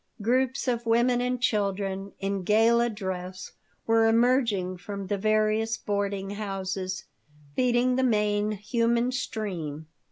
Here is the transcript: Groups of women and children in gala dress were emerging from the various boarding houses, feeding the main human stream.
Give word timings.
Groups 0.19 0.67
of 0.67 0.87
women 0.87 1.21
and 1.21 1.39
children 1.39 2.13
in 2.19 2.41
gala 2.41 2.89
dress 2.89 3.51
were 3.85 4.07
emerging 4.07 4.77
from 4.77 5.05
the 5.05 5.17
various 5.19 5.77
boarding 5.77 6.31
houses, 6.31 7.05
feeding 7.55 7.97
the 7.97 8.03
main 8.03 8.53
human 8.53 9.11
stream. 9.11 9.85